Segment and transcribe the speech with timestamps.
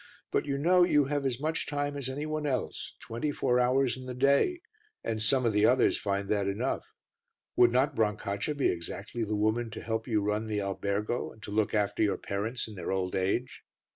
[0.31, 3.95] But, you know, you have as much time as any one else, twenty four hours
[3.95, 4.61] in the day,
[5.03, 6.87] and some of the others find that enough.
[7.55, 11.43] Would not Brancaccia be exactly the woman to help you to run the albergo and
[11.43, 13.61] to look after your parents in their old age?"